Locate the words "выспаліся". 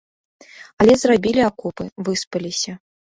2.09-2.73